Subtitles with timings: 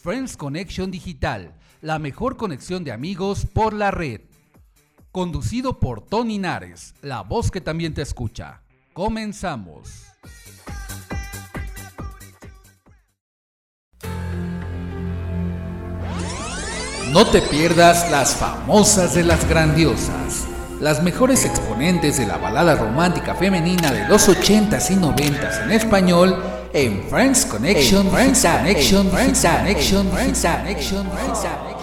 [0.00, 4.20] Friends Connection Digital, la mejor conexión de amigos por la red.
[5.10, 8.62] Conducido por Tony Nares, la voz que también te escucha.
[8.92, 10.04] Comenzamos.
[17.12, 20.46] No te pierdas las famosas de las grandiosas,
[20.80, 26.57] las mejores exponentes de la balada romántica femenina de los 80s y 90s en español
[26.72, 31.78] en Friends Connection, Friends Connection, Friends Connection, Friends Connection, Friends Connection.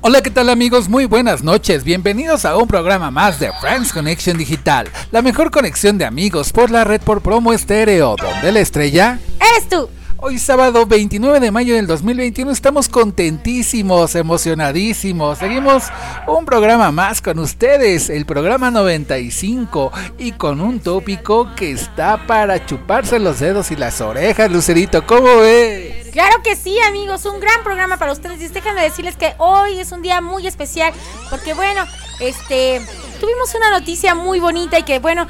[0.00, 0.88] Hola, ¿qué tal amigos?
[0.88, 1.84] Muy buenas noches.
[1.84, 6.70] Bienvenidos a un programa más de Friends Connection Digital, la mejor conexión de amigos por
[6.70, 9.88] la red por promo estéreo, donde la estrella eres tú.
[10.20, 15.38] Hoy sábado 29 de mayo del 2021 estamos contentísimos, emocionadísimos.
[15.38, 15.84] Seguimos
[16.26, 22.66] un programa más con ustedes, el programa 95 y con un tópico que está para
[22.66, 25.06] chuparse los dedos y las orejas, Lucerito.
[25.06, 26.08] ¿Cómo ves?
[26.10, 28.40] Claro que sí, amigos, un gran programa para ustedes.
[28.40, 30.92] Y déjenme decirles que hoy es un día muy especial
[31.30, 31.84] porque bueno,
[32.18, 32.80] este
[33.20, 35.26] tuvimos una noticia muy bonita y que bueno,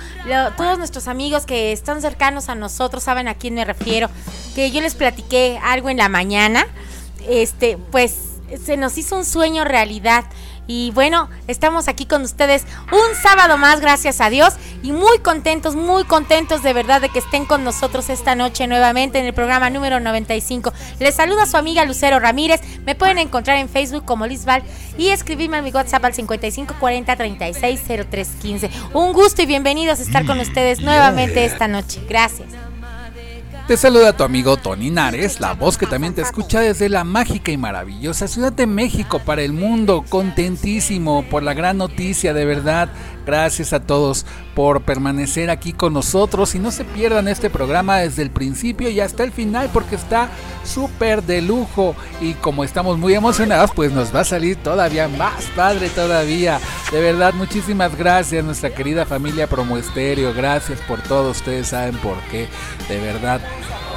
[0.57, 4.09] todos nuestros amigos que están cercanos a nosotros saben a quién me refiero,
[4.55, 6.67] que yo les platiqué algo en la mañana,
[7.27, 8.15] este, pues
[8.65, 10.25] se nos hizo un sueño realidad.
[10.69, 14.55] Y bueno, estamos aquí con ustedes un sábado más, gracias a Dios.
[14.83, 19.19] Y muy contentos, muy contentos de verdad de que estén con nosotros esta noche nuevamente
[19.19, 20.73] en el programa número 95.
[21.01, 22.61] Les saluda su amiga Lucero Ramírez.
[22.85, 24.63] Me pueden encontrar en Facebook como Lizval
[24.99, 28.71] y escribirme a mi WhatsApp al 5540 360315.
[28.93, 32.03] Un gusto y bienvenidos a estar con ustedes nuevamente esta noche.
[32.07, 32.68] Gracias.
[33.69, 37.53] Te saluda tu amigo Tony Nares, la voz que también te escucha desde la mágica
[37.53, 40.07] y maravillosa Ciudad de México para el mundo.
[40.09, 42.89] Contentísimo por la gran noticia, de verdad.
[43.29, 44.25] Gracias a todos
[44.55, 49.01] por permanecer aquí con nosotros y no se pierdan este programa desde el principio y
[49.01, 50.31] hasta el final porque está
[50.65, 51.95] súper de lujo.
[52.23, 56.59] Y como estamos muy emocionados pues nos va a salir todavía más padre todavía.
[56.91, 62.17] De verdad muchísimas gracias nuestra querida familia Promo Estéreo, gracias por todo, ustedes saben por
[62.31, 62.49] qué,
[62.89, 63.43] de verdad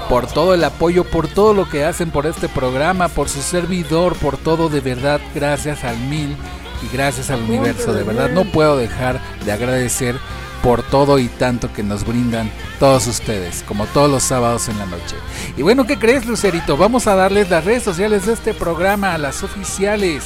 [0.09, 4.17] por todo el apoyo, por todo lo que hacen por este programa, por su servidor,
[4.17, 6.35] por todo de verdad, gracias al mil
[6.81, 7.93] y gracias al universo.
[7.93, 10.15] De verdad no puedo dejar de agradecer
[10.61, 14.85] por todo y tanto que nos brindan todos ustedes, como todos los sábados en la
[14.85, 15.15] noche.
[15.57, 16.77] Y bueno, ¿qué crees, Lucerito?
[16.77, 20.25] Vamos a darles las redes sociales de este programa, las oficiales.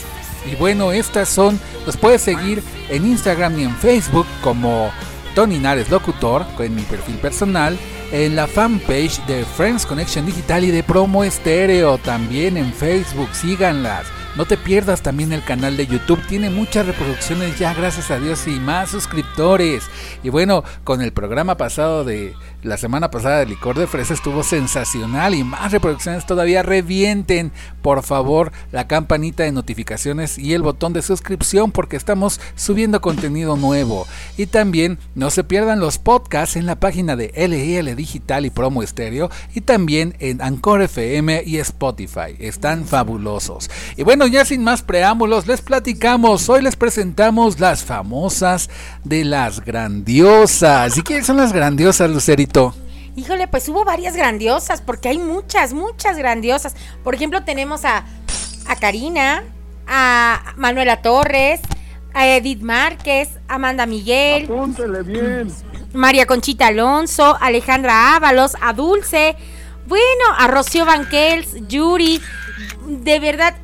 [0.51, 4.91] Y bueno, estas son, los puedes seguir en Instagram y en Facebook como
[5.33, 7.77] Tony Nares Locutor, en mi perfil personal,
[8.11, 14.05] en la fanpage de Friends Connection Digital y de Promo Estéreo, también en Facebook, síganlas.
[14.35, 18.47] No te pierdas también el canal de YouTube, tiene muchas reproducciones ya, gracias a Dios,
[18.47, 19.85] y más suscriptores.
[20.23, 24.41] Y bueno, con el programa pasado de la semana pasada de Licor de Fresa estuvo
[24.43, 27.51] sensacional y más reproducciones todavía revienten.
[27.83, 33.55] Por favor, la campanita de notificaciones y el botón de suscripción porque estamos subiendo contenido
[33.55, 34.07] nuevo.
[34.35, 38.81] Y también no se pierdan los podcasts en la página de LIL Digital y Promo
[38.81, 42.35] Estéreo y también en Anchor FM y Spotify.
[42.39, 43.69] Están fabulosos.
[43.95, 46.49] Y bueno, ya sin más preámbulos, les platicamos.
[46.49, 48.71] Hoy les presentamos las famosas
[49.03, 50.97] de las grandiosas.
[50.97, 52.54] ¿Y quiénes son las grandiosas, Lucerito?
[53.15, 56.75] Híjole, pues hubo varias grandiosas, porque hay muchas, muchas grandiosas.
[57.03, 58.03] Por ejemplo, tenemos a,
[58.67, 59.43] a Karina,
[59.87, 61.61] a Manuela Torres,
[62.13, 64.47] a Edith Márquez, Amanda Miguel,
[65.05, 65.47] bien.
[65.93, 69.35] María Conchita Alonso, Alejandra Ábalos, a Dulce,
[69.87, 72.21] bueno, a Rocío Banquels, Yuri.
[72.87, 73.55] De verdad,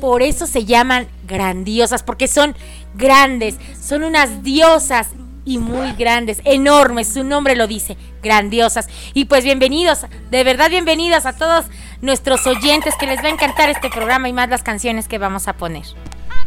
[0.00, 2.54] por eso se llaman grandiosas, porque son
[2.94, 5.08] grandes, son unas diosas
[5.44, 8.88] y muy grandes, enormes, su nombre lo dice, grandiosas.
[9.14, 11.66] Y pues bienvenidos, de verdad bienvenidos a todos
[12.00, 15.48] nuestros oyentes que les va a encantar este programa y más las canciones que vamos
[15.48, 15.84] a poner.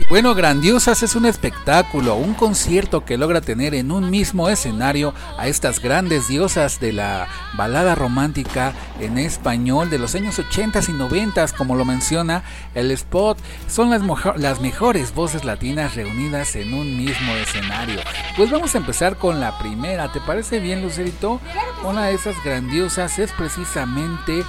[0.10, 5.48] Bueno, Grandiosas es un espectáculo, un concierto que logra tener en un mismo escenario a
[5.48, 7.28] estas grandes diosas de la
[7.58, 12.44] balada romántica en español de los años 80 y 90, como lo menciona
[12.76, 13.40] el spot.
[13.68, 18.02] Son las, mejores voces latinas reunidas en un mismo escenario.
[18.36, 21.40] Pues vamos a empezar con la primera, ¿te parece bien, Lucerito?
[21.84, 24.44] Una de esas grandiosas es precisamente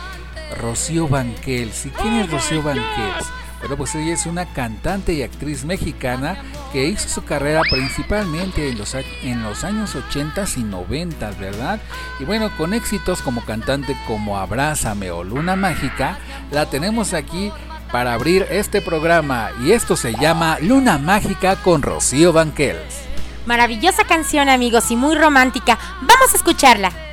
[0.60, 1.86] Rocío Banquels.
[1.86, 3.26] ¿Y quién es Rocío Banquels?
[3.60, 6.36] Pero pues ella es una cantante y actriz mexicana
[6.72, 11.80] que hizo su carrera principalmente en los, en los años 80 y 90, ¿verdad?
[12.20, 16.18] Y bueno, con éxitos como cantante como Abrázame o Luna Mágica,
[16.50, 17.50] la tenemos aquí
[17.90, 23.06] para abrir este programa y esto se llama Luna Mágica con Rocío Banquels.
[23.46, 25.78] Maravillosa canción amigos y muy romántica.
[26.02, 27.05] Vamos a escucharla.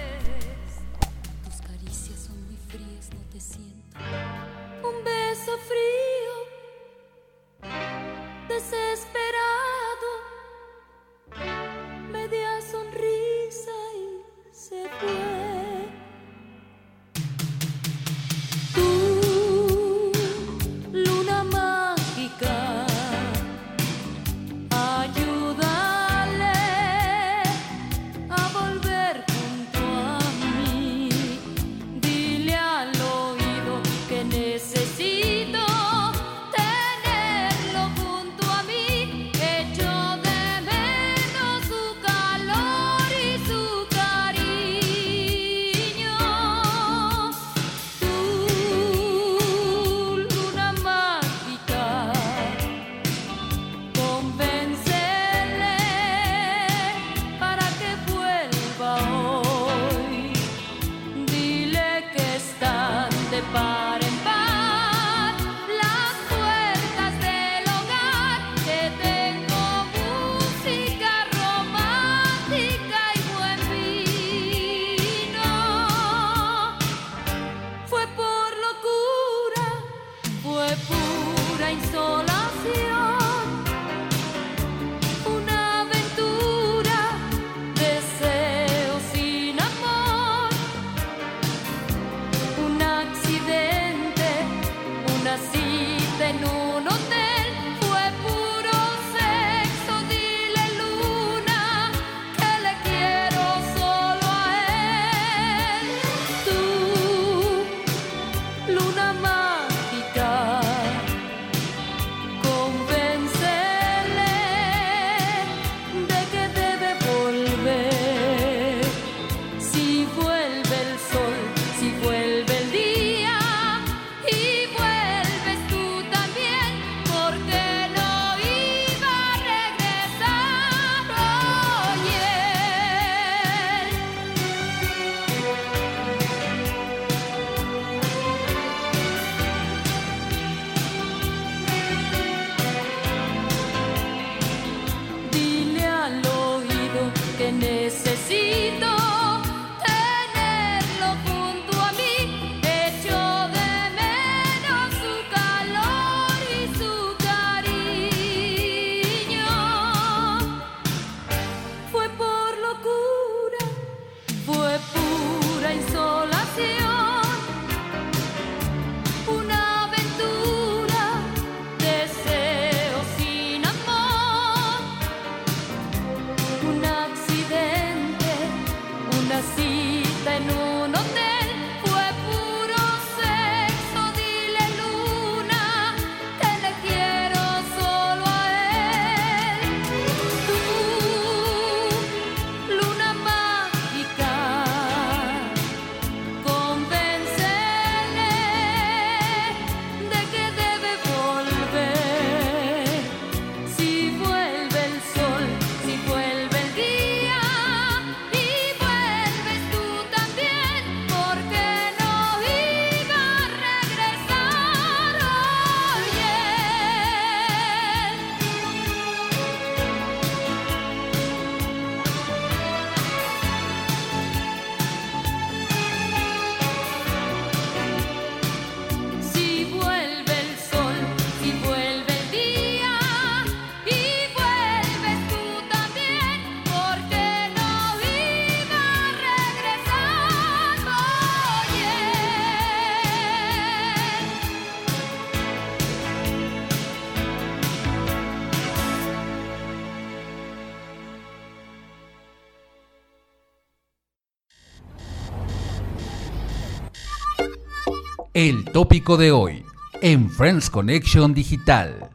[258.34, 259.64] El tópico de hoy
[260.02, 262.10] en Friends Connection Digital.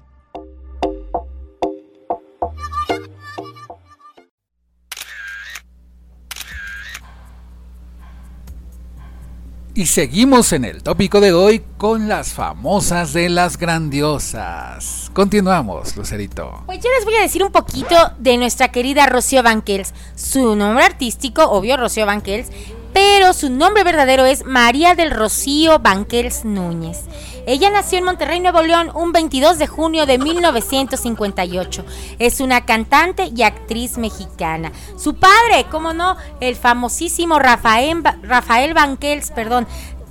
[9.77, 15.13] Y seguimos en el tópico de hoy con las famosas de las grandiosas.
[15.15, 16.65] Continuamos, Lucerito.
[16.67, 19.95] Pues yo les voy a decir un poquito de nuestra querida Rocío Banquels.
[20.17, 22.51] Su nombre artístico, obvio, Rocío Banquels,
[22.93, 27.05] pero su nombre verdadero es María del Rocío Banquels Núñez.
[27.47, 31.85] Ella nació en Monterrey, Nuevo León, un 22 de junio de 1958.
[32.19, 34.71] Es una cantante y actriz mexicana.
[34.99, 39.67] Su padre, cómo no, el famosísimo Rafael, Rafael Banquels, perdón,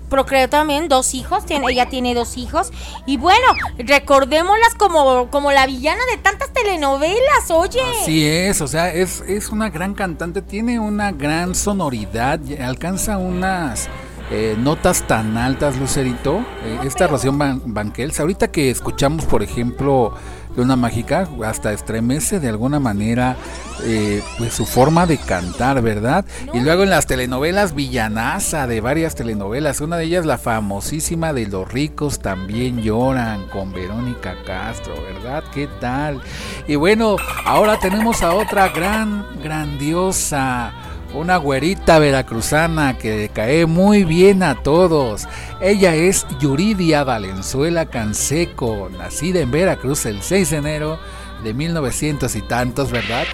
[0.09, 2.71] procreó también dos hijos, tiene, ella tiene dos hijos.
[3.05, 3.45] Y bueno,
[3.77, 7.81] recordémoslas como, como la villana de tantas telenovelas, oye.
[8.01, 13.89] Así es, o sea, es, es una gran cantante, tiene una gran sonoridad, alcanza unas
[14.29, 16.39] eh, notas tan altas, Lucerito.
[16.63, 20.13] Eh, esta Ración Banquels, ahorita que escuchamos, por ejemplo,
[20.57, 23.37] Luna Mágica, hasta estremece de alguna manera
[23.83, 26.25] eh, pues su forma de cantar, ¿verdad?
[26.51, 31.45] Y luego en las telenovelas Villanaza, de varias telenovelas, una de ellas la famosísima de
[31.45, 35.43] Los ricos también lloran con Verónica Castro, ¿verdad?
[35.53, 36.21] ¿Qué tal?
[36.67, 40.73] Y bueno, ahora tenemos a otra gran, grandiosa
[41.13, 45.27] una güerita veracruzana que cae muy bien a todos.
[45.61, 50.99] Ella es Yuridia Valenzuela Canseco, nacida en Veracruz el 6 de enero
[51.43, 53.25] de 1900 y tantos, ¿verdad?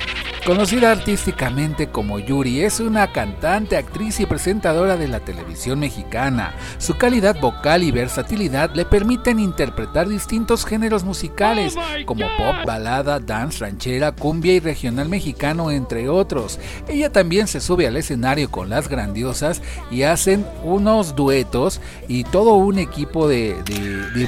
[0.46, 6.54] Conocida artísticamente como Yuri, es una cantante, actriz y presentadora de la televisión mexicana.
[6.80, 13.22] Su calidad vocal y versatilidad le permiten interpretar distintos géneros musicales, oh como pop, balada,
[13.22, 16.60] dance, ranchera, cumbia y regional mexicano, entre otros.
[16.90, 22.56] Ella también se sube al escenario con las grandiosas y hacen unos duetos y todo
[22.56, 23.56] un equipo de,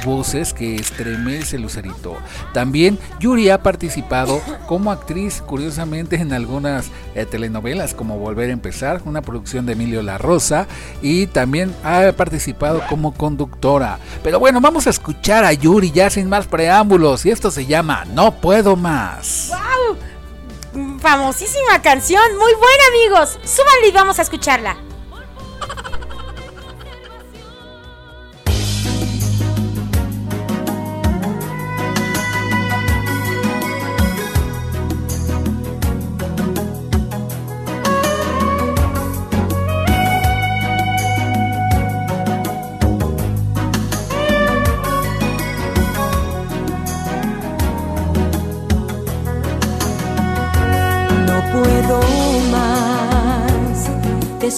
[0.06, 2.16] voces que estremece Lucerito.
[2.54, 9.02] También Yuri ha participado como actriz, curiosamente, en algunas eh, telenovelas como Volver a empezar,
[9.06, 10.68] una producción de Emilio La Rosa
[11.02, 14.00] y también ha participado como conductora.
[14.24, 18.06] Pero bueno, vamos a escuchar a Yuri ya sin más preámbulos y esto se llama
[18.06, 19.50] No puedo más.
[19.50, 21.00] ¡Wow!
[21.00, 23.40] Famosísima canción, muy buena amigos.
[23.44, 24.76] Súbanle y vamos a escucharla.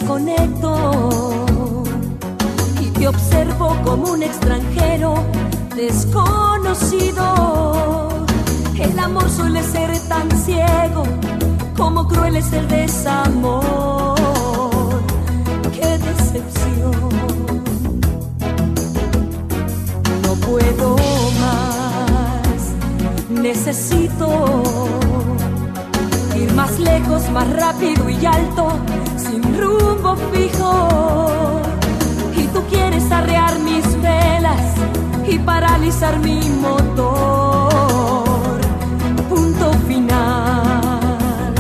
[0.08, 1.44] Desconecto
[2.80, 5.16] y te observo como un extranjero
[5.76, 7.26] desconocido.
[8.80, 11.04] El amor suele ser tan ciego
[11.76, 14.16] como cruel es el desamor.
[15.74, 16.94] Qué decepción.
[20.24, 20.96] No puedo
[21.42, 22.72] más,
[23.30, 24.64] necesito
[26.34, 28.72] ir más lejos, más rápido y alto
[29.28, 31.62] sin rumbo fijo.
[32.36, 34.76] Y tú quieres arrear mis velas
[35.28, 37.68] y paralizar mi motor.
[39.30, 41.54] Punto final.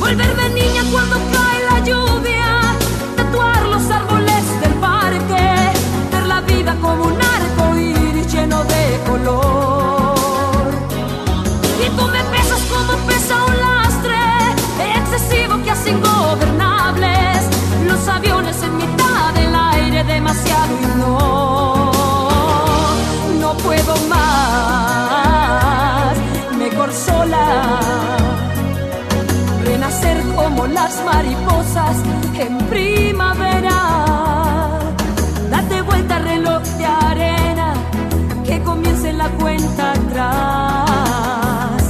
[0.00, 2.46] Volverme niña cuando cae la lluvia,
[3.16, 5.44] tatuar los árboles del parque,
[6.12, 9.55] ver la vida como un arco iris lleno de color.
[20.16, 21.92] Demasiado y no,
[23.38, 25.36] no puedo más,
[26.58, 27.44] mejor sola,
[29.62, 31.96] renacer como las mariposas
[32.38, 33.78] en primavera,
[35.50, 37.74] date vuelta reloj de arena,
[38.46, 41.82] que comience la cuenta atrás,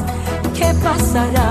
[0.58, 1.45] ¿qué pasará?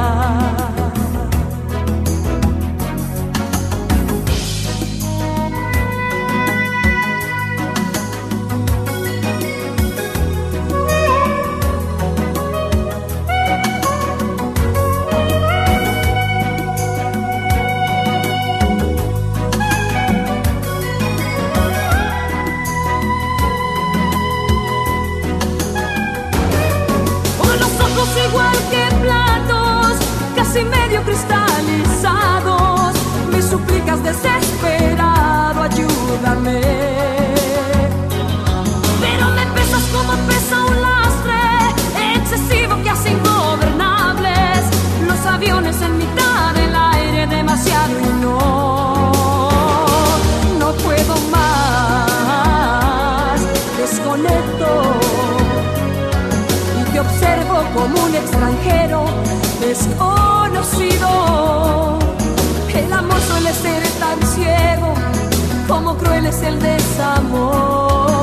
[66.27, 68.17] Es el desamor.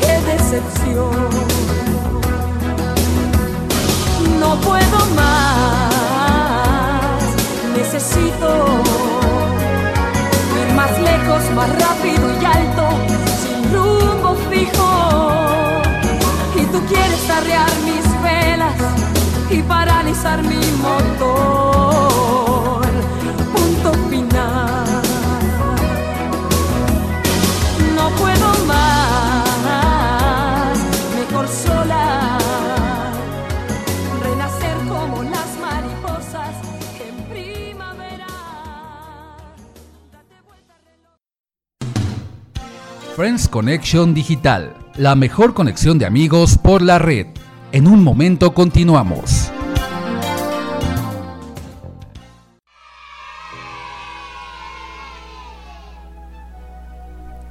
[0.00, 1.30] ¡Qué decepción!
[4.40, 6.12] No puedo más,
[7.76, 8.48] necesito
[10.60, 12.84] ir más lejos, más rápido y alto,
[13.42, 14.90] sin rumbo fijo.
[16.56, 18.74] Y tú quieres arrear mis velas
[19.50, 21.53] y paralizar mi motor.
[43.14, 47.28] Friends Connection Digital, la mejor conexión de amigos por la red.
[47.70, 49.52] En un momento continuamos.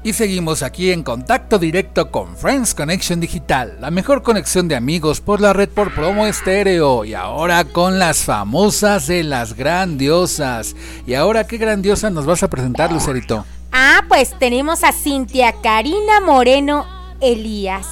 [0.04, 5.22] Y seguimos aquí en contacto directo con Friends Connection Digital, la mejor conexión de amigos
[5.22, 7.06] por la red por promo estéreo.
[7.06, 10.76] Y ahora con las famosas de las grandiosas.
[11.08, 13.46] Y ahora, ¿qué grandiosa nos vas a presentar, Lucerito?
[13.76, 16.86] Ah, pues tenemos a Cintia Karina Moreno
[17.22, 17.88] Elías,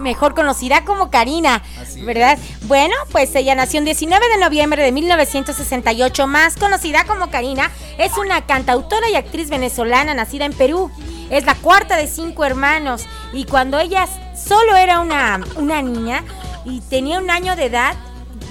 [0.00, 1.62] mejor conocida como Karina.
[2.02, 2.36] ¿verdad?
[2.62, 8.18] Bueno, pues ella nació el 19 de noviembre de 1968, más conocida como Karina, es
[8.18, 10.90] una cantautora y actriz venezolana nacida en Perú.
[11.30, 16.24] Es la cuarta de cinco hermanos y cuando ella solo era una, una niña
[16.64, 17.94] y tenía un año de edad,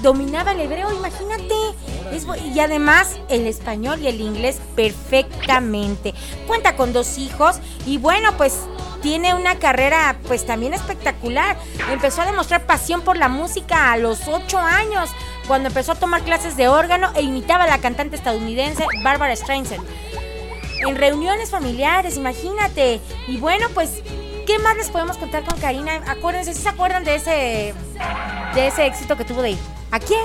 [0.02, 1.56] dominaba el hebreo, imagínate.
[2.54, 6.14] Y además el español y el inglés perfectamente.
[6.48, 8.60] Cuenta con dos hijos y bueno, pues
[9.02, 11.58] tiene una carrera pues también espectacular.
[11.92, 15.10] Empezó a demostrar pasión por la música a los ocho años,
[15.48, 19.84] cuando empezó a tomar clases de órgano e imitaba a la cantante estadounidense Barbara Streisand.
[20.88, 23.02] En reuniones familiares, imagínate.
[23.28, 24.02] Y bueno, pues,
[24.46, 26.02] ¿qué más les podemos contar con Karina?
[26.08, 27.74] Acuérdense, ¿sí se acuerdan de ese,
[28.56, 29.60] de ese éxito que tuvo de ir?
[29.92, 30.24] ¿A quién?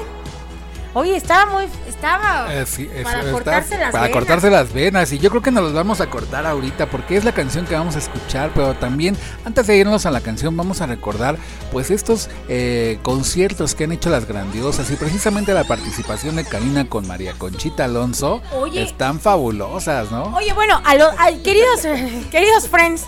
[0.94, 4.16] Oye, estaba muy, estaba Eh, sí, para está- cortarse las para venas.
[4.18, 7.24] cortarse las venas y yo creo que nos los vamos a cortar ahorita porque es
[7.24, 10.80] la canción que vamos a escuchar pero también antes de irnos a la canción vamos
[10.80, 11.36] a recordar
[11.72, 16.88] pues estos eh, conciertos que han hecho las grandiosas y precisamente la participación de Karina
[16.88, 18.82] con María Conchita Alonso Oye.
[18.82, 20.34] están fabulosas ¿no?
[20.36, 21.12] Oye, bueno, a los
[21.44, 21.80] queridos,
[22.30, 23.04] queridos friends,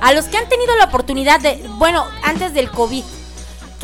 [0.00, 3.04] a los que han tenido la oportunidad de, bueno, antes del COVID,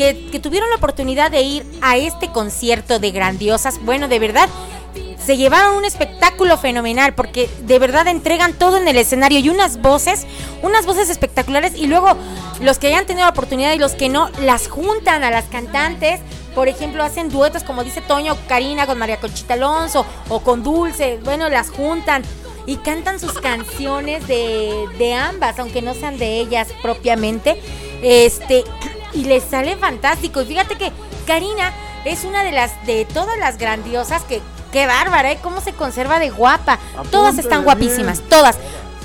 [0.01, 4.49] que, tuvieron la oportunidad de ir a este concierto de grandiosas, bueno, de verdad,
[5.23, 9.83] se llevaron un espectáculo fenomenal porque de verdad entregan todo en el escenario y unas
[9.83, 10.27] voces,
[10.63, 12.17] unas voces espectaculares y luego
[12.63, 16.21] los que hayan tenido la oportunidad y los que no, las juntan a las cantantes.
[16.55, 21.21] Por ejemplo, hacen duetos como dice Toño, Karina con María Conchita Alonso o con Dulce,
[21.23, 22.23] bueno, las juntan
[22.65, 27.61] y cantan sus canciones de, de ambas, aunque no sean de ellas propiamente.
[28.03, 28.65] Este,
[29.13, 30.43] y les sale fantástico.
[30.43, 30.93] Y fíjate que
[31.27, 31.73] Karina
[32.05, 34.41] es una de las de todas las grandiosas que
[34.73, 35.39] qué bárbara, ¿eh?
[35.43, 36.79] Cómo se conserva de guapa.
[37.11, 38.57] Todas están guapísimas, todas.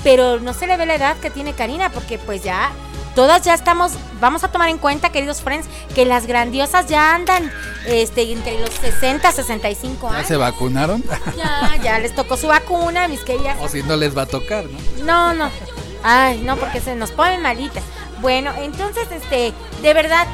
[0.04, 2.70] Pero no se le ve la edad que tiene Karina porque pues ya
[3.16, 7.50] todas ya estamos, vamos a tomar en cuenta, queridos friends, que las grandiosas ya andan
[7.86, 10.28] este entre los 60, 65 ¿Ya años.
[10.28, 11.02] se vacunaron?
[11.36, 13.56] Ya, ya les tocó su vacuna, mis queridas.
[13.60, 15.04] o si no les va a tocar ¿no?
[15.04, 15.50] No, no.
[16.02, 17.82] Ay, no, porque se nos ponen malitas.
[18.20, 19.52] Bueno, entonces, este,
[19.82, 20.26] de verdad,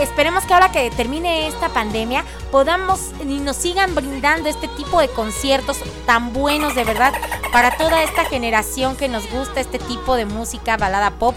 [0.00, 5.08] esperemos que ahora que termine esta pandemia, podamos y nos sigan brindando este tipo de
[5.08, 7.12] conciertos tan buenos, de verdad,
[7.52, 11.34] para toda esta generación que nos gusta este tipo de música, balada pop,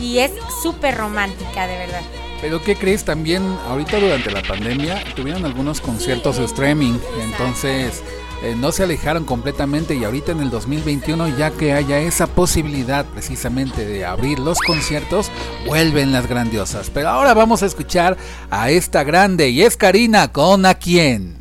[0.00, 2.02] y es súper romántica, de verdad.
[2.40, 3.04] Pero ¿qué crees?
[3.04, 8.02] También ahorita durante la pandemia tuvieron algunos conciertos de streaming, entonces
[8.42, 13.04] eh, no se alejaron completamente y ahorita en el 2021 ya que haya esa posibilidad
[13.06, 15.30] precisamente de abrir los conciertos,
[15.66, 16.90] vuelven las grandiosas.
[16.90, 18.16] Pero ahora vamos a escuchar
[18.50, 21.36] a esta grande y es Karina con a quién.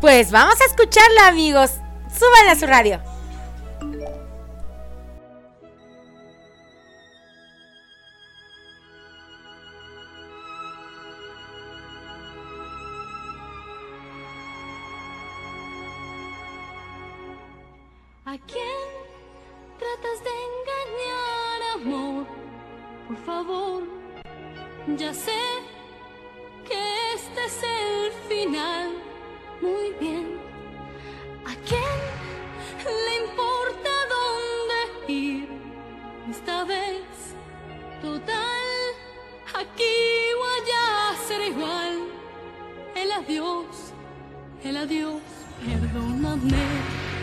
[0.00, 1.70] Pues vamos a escucharla, amigos.
[2.18, 3.13] Súbanla a su radio.
[20.22, 22.26] De engañar, amor?
[23.08, 23.82] Por favor,
[24.96, 25.42] ya sé
[26.68, 28.90] que este es el final.
[29.62, 30.38] Muy bien.
[31.46, 31.98] ¿A quién
[33.06, 35.48] le importa dónde ir?
[36.30, 37.34] Esta vez,
[38.02, 38.74] total,
[39.54, 39.94] aquí
[40.38, 42.14] o allá será igual.
[43.14, 43.66] adiós,
[44.62, 45.22] el adiós,
[45.64, 47.13] perdóname.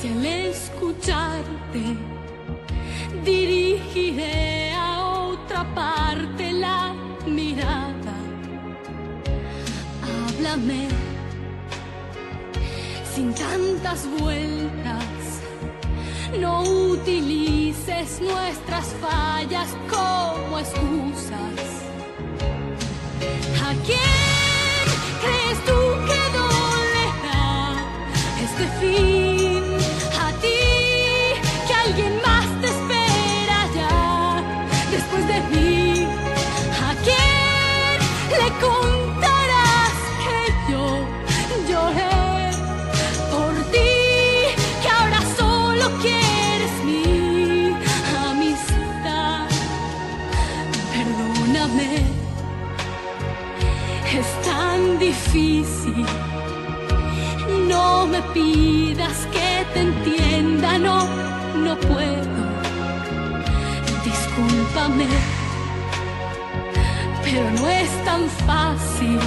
[0.00, 1.94] Si al escucharte
[3.22, 6.94] dirigiré a otra parte la
[7.26, 8.16] mirada,
[10.02, 10.88] háblame
[13.14, 15.04] sin tantas vueltas.
[16.40, 21.60] No utilices nuestras fallas como excusas.
[23.62, 24.80] ¿A quién
[25.20, 27.84] crees tú que dolerá
[28.42, 29.19] este fin?
[57.68, 61.06] No me pidas que te entienda, no,
[61.54, 62.40] no puedo.
[64.04, 65.06] Discúlpame,
[67.22, 69.20] pero no es tan fácil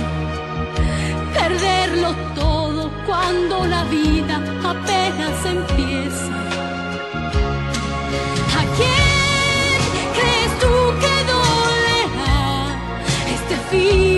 [1.34, 6.36] perderlo todo cuando la vida apenas empieza.
[8.60, 9.80] ¿A quién
[10.16, 12.76] crees tú que dolerá
[13.36, 14.12] este fin?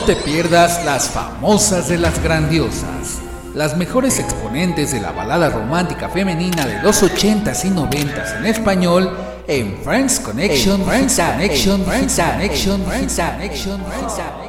[0.00, 3.18] No te pierdas las famosas de las grandiosas,
[3.54, 9.14] las mejores exponentes de la balada romántica femenina de los 80s y 90s en español
[9.46, 14.39] en Friends Connection, Friends Connection, Friends Connection, Friends Connection, Friends Connection.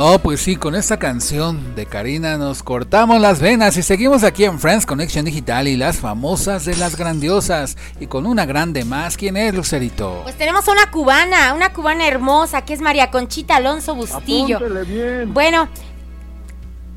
[0.00, 4.44] No, pues sí, con esta canción de Karina nos cortamos las venas y seguimos aquí
[4.44, 9.18] en Friends Connection Digital y las famosas de las grandiosas y con una grande más.
[9.18, 10.20] ¿Quién es, Lucerito?
[10.22, 14.56] Pues tenemos a una cubana, una cubana hermosa que es María Conchita Alonso Bustillo.
[14.56, 15.34] Apúntele bien.
[15.34, 15.68] Bueno,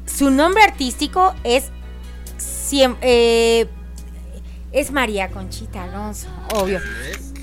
[0.05, 1.71] su nombre artístico es
[2.71, 3.67] eh,
[4.71, 6.79] es María Conchita Alonso, obvio.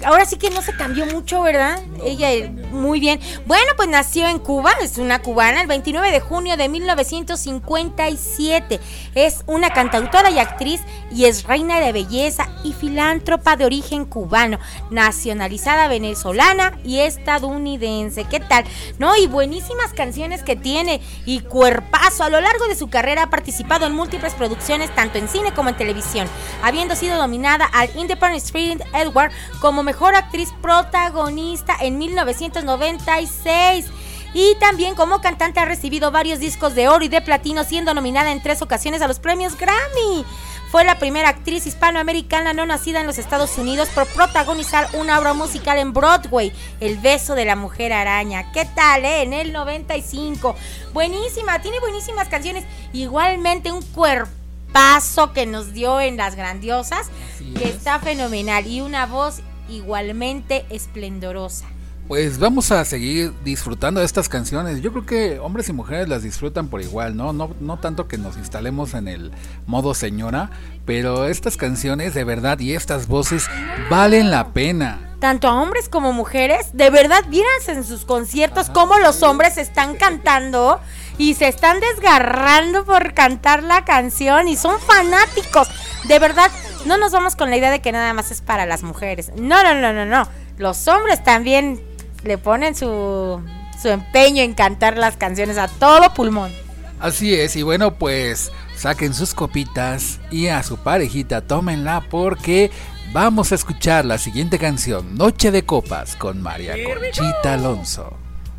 [0.05, 1.81] Ahora sí que no se cambió mucho, ¿verdad?
[2.03, 3.21] Ella eh, muy bien.
[3.45, 8.81] Bueno, pues nació en Cuba, es una cubana, el 29 de junio de 1957.
[9.15, 10.81] Es una cantautora y actriz
[11.13, 14.59] y es reina de belleza y filántropa de origen cubano,
[14.91, 18.25] nacionalizada venezolana y estadounidense.
[18.25, 18.65] ¿Qué tal?
[18.99, 19.15] ¿No?
[19.17, 22.25] Y buenísimas canciones que tiene y cuerpazo.
[22.25, 25.69] A lo largo de su carrera ha participado en múltiples producciones, tanto en cine como
[25.69, 26.27] en televisión,
[26.63, 33.87] habiendo sido nominada al Independent Spirit Edward como mejor actriz protagonista en 1996.
[34.33, 38.31] Y también como cantante ha recibido varios discos de oro y de platino, siendo nominada
[38.31, 40.25] en tres ocasiones a los premios Grammy.
[40.71, 45.35] Fue la primera actriz hispanoamericana no nacida en los Estados Unidos por protagonizar una obra
[45.35, 48.53] musical en Broadway, El beso de la mujer araña.
[48.53, 49.23] ¿Qué tal, eh?
[49.23, 50.55] En el 95.
[50.93, 52.63] Buenísima, tiene buenísimas canciones.
[52.93, 57.75] Igualmente un cuerpazo que nos dio en Las Grandiosas, Así que es.
[57.75, 58.69] está fenomenal.
[58.69, 61.67] Y una voz igualmente esplendorosa.
[62.09, 64.83] pues vamos a seguir disfrutando de estas canciones.
[64.83, 67.33] Yo creo que hombres y mujeres las disfrutan por igual, ¿no?
[67.33, 69.31] No, no tanto que nos instalemos en el
[69.67, 70.51] modo señora,
[70.85, 73.47] pero estas canciones de verdad y estas voces
[73.89, 75.11] valen la pena.
[75.21, 79.95] Tanto a hombres como mujeres, de verdad, víranse en sus conciertos cómo los hombres están
[79.95, 80.81] cantando
[81.17, 85.69] y se están desgarrando por cantar la canción y son fanáticos.
[86.09, 86.51] De verdad,
[86.87, 89.31] no nos vamos con la idea de que nada más es para las mujeres.
[89.37, 90.29] No, no, no, no, no.
[90.59, 91.81] Los hombres también
[92.23, 93.43] le ponen su,
[93.81, 96.53] su empeño en cantar las canciones a todo pulmón.
[97.01, 102.71] Así es, y bueno, pues saquen sus copitas y a su parejita tómenla porque
[103.13, 108.17] vamos a escuchar la siguiente canción, Noche de Copas, con María Conchita Alonso.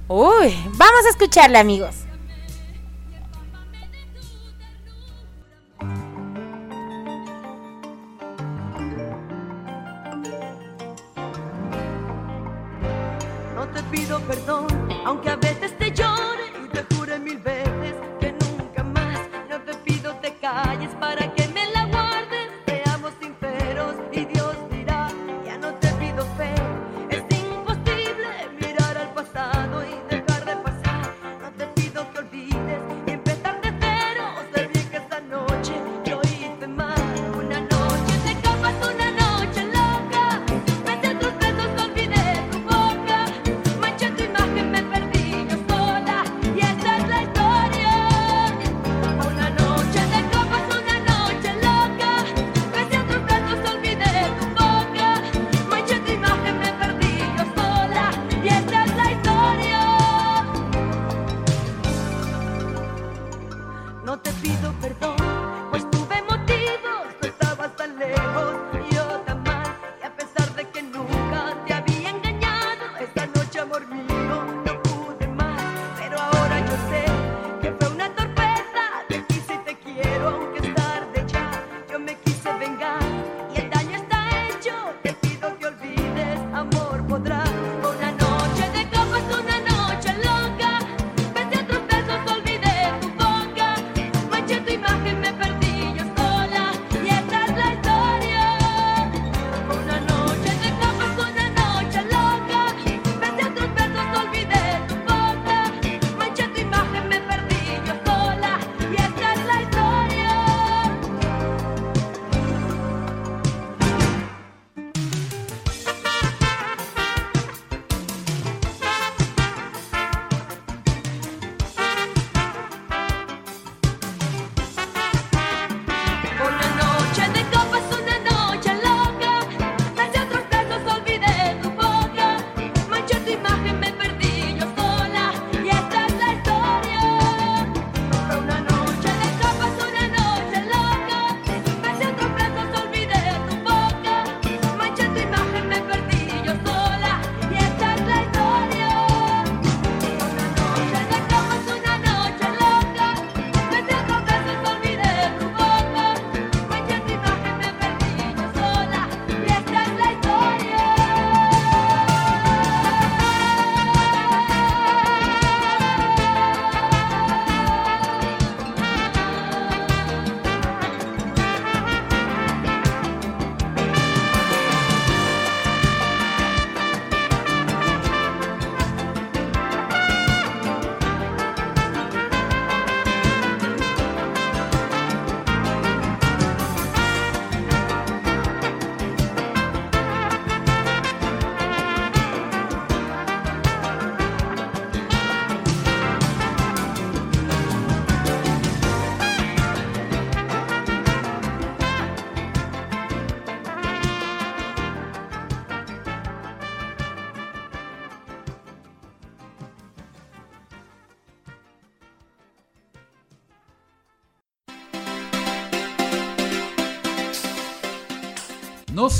[0.08, 1.96] Uy, vamos a escucharla amigos.
[13.91, 14.67] Pido perdón,
[15.06, 19.19] aunque a veces te llore y te jure mil veces que nunca más.
[19.49, 21.51] No te pido te calles para que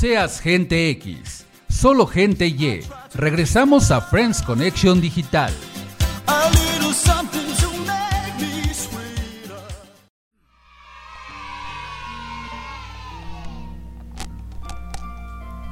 [0.02, 2.82] seas gente X, solo gente Y.
[3.14, 5.54] Regresamos a Friends Connection Digital.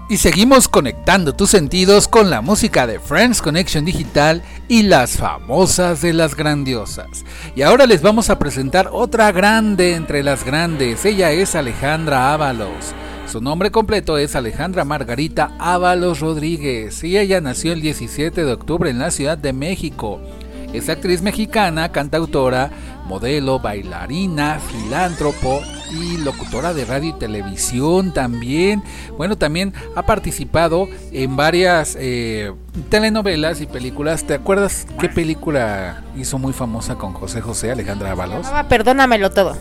[0.07, 6.01] Y seguimos conectando tus sentidos con la música de Friends Connection Digital y las famosas
[6.03, 7.25] de las grandiosas.
[7.55, 11.03] Y ahora les vamos a presentar otra grande entre las grandes.
[11.03, 12.93] Ella es Alejandra Ábalos.
[13.31, 18.89] Su nombre completo es Alejandra Margarita Ábalos Rodríguez y ella nació el 17 de octubre
[18.89, 20.19] en la Ciudad de México.
[20.73, 22.71] Es actriz mexicana, cantautora,
[23.05, 25.61] modelo, bailarina, filántropo
[25.91, 28.81] y locutora de radio y televisión también.
[29.15, 32.51] Bueno, también ha participado en varias eh,
[32.89, 34.23] telenovelas y películas.
[34.23, 38.15] ¿Te acuerdas qué película hizo muy famosa con José José, Alejandra?
[38.15, 39.55] Mamá, perdónamelo todo.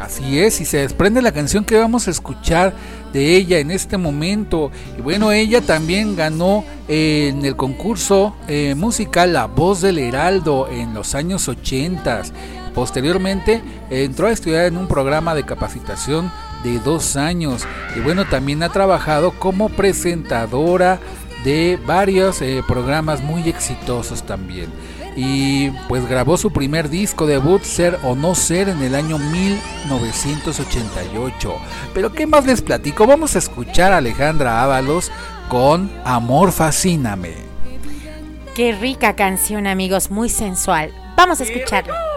[0.00, 2.72] Así es, y se desprende la canción que vamos a escuchar
[3.12, 4.70] de ella en este momento.
[4.96, 10.68] Y bueno, ella también ganó eh, en el concurso eh, musical La Voz del Heraldo
[10.68, 12.22] en los años 80.
[12.74, 16.30] Posteriormente entró a estudiar en un programa de capacitación
[16.62, 17.66] de dos años.
[17.96, 21.00] Y bueno, también ha trabajado como presentadora
[21.44, 24.68] de varios eh, programas muy exitosos también
[25.20, 31.56] y pues grabó su primer disco debut Ser o No Ser en el año 1988.
[31.92, 33.04] Pero ¿qué más les platico?
[33.04, 35.10] Vamos a escuchar a Alejandra Ábalos
[35.48, 37.34] con Amor Fascíname.
[38.54, 40.92] Qué rica canción, amigos, muy sensual.
[41.16, 42.07] Vamos a escucharla.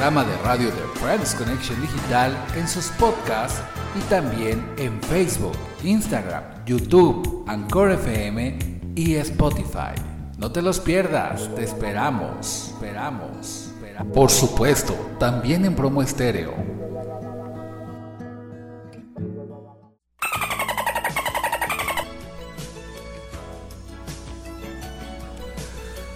[0.00, 3.60] Programa de radio de Friends Connection Digital en sus podcasts
[3.94, 5.52] y también en Facebook,
[5.84, 9.92] Instagram, YouTube, Anchor FM y Spotify.
[10.38, 13.72] No te los pierdas, te esperamos, esperamos.
[13.74, 14.14] esperamos.
[14.14, 16.54] Por supuesto, también en promo estéreo.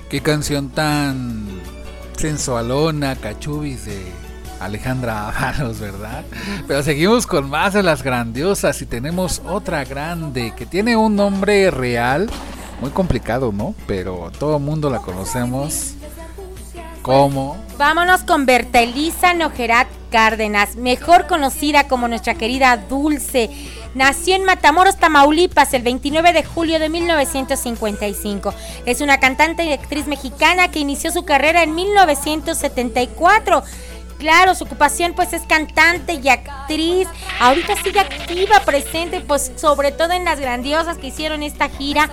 [0.09, 1.53] Qué canción tan
[2.16, 4.12] sensualona, cachubis de
[4.60, 6.24] Alejandra Ábalos, ¿verdad?
[6.66, 11.70] Pero seguimos con más de las grandiosas y tenemos otra grande que tiene un nombre
[11.70, 12.30] real,
[12.80, 13.74] muy complicado, ¿no?
[13.86, 15.94] Pero todo el mundo la conocemos
[17.02, 17.56] como...
[17.76, 23.50] Vámonos con Bertelisa Nojerat Cárdenas, mejor conocida como nuestra querida Dulce.
[23.95, 28.53] Nació en Matamoros, Tamaulipas, el 29 de julio de 1955.
[28.86, 33.62] Es una cantante y actriz mexicana que inició su carrera en 1974.
[34.18, 37.07] Claro, su ocupación pues es cantante y actriz.
[37.40, 42.11] Ahorita sigue activa, presente, pues sobre todo en las grandiosas que hicieron esta gira.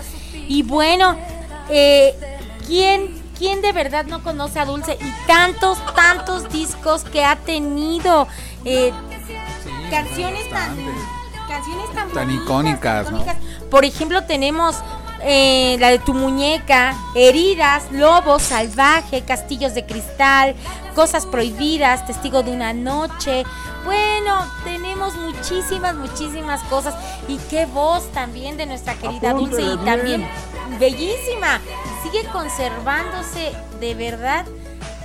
[0.47, 1.17] Y bueno,
[1.69, 2.13] eh,
[2.67, 3.09] ¿quién,
[3.39, 4.99] ¿quién de verdad no conoce a Dulce?
[5.01, 8.27] Y tantos, tantos discos que ha tenido.
[8.65, 8.91] eh,
[9.89, 10.77] canciones tan
[11.51, 13.21] canciones tan, Tan bonitas, icónicas, tan ¿no?
[13.21, 13.43] icónicas.
[13.69, 14.75] Por ejemplo, tenemos
[15.23, 20.55] eh, la de tu muñeca, heridas, lobo salvaje, castillos de cristal,
[20.95, 23.43] cosas prohibidas, testigo de una noche.
[23.85, 26.95] Bueno, tenemos muchísimas, muchísimas cosas.
[27.27, 30.27] Y qué voz también de nuestra querida Dulce y también
[30.79, 31.59] bellísima.
[32.03, 34.45] Sigue conservándose de verdad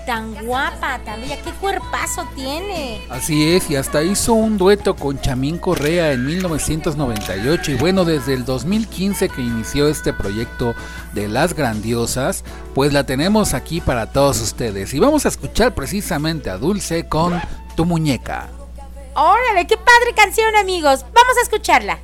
[0.07, 1.37] tan guapa, tan bella.
[1.43, 3.05] ¿Qué cuerpazo tiene?
[3.11, 8.35] Así es, y hasta hizo un dueto con Chamín Correa en 1998 y bueno, desde
[8.35, 10.75] el 2015 que inició este proyecto
[11.13, 12.45] de Las Grandiosas,
[12.75, 17.41] pues la tenemos aquí para todos ustedes y vamos a escuchar precisamente a Dulce con
[17.75, 18.49] Tu Muñeca.
[19.15, 21.05] Órale, qué padre canción, amigos.
[21.13, 21.99] Vamos a escucharla.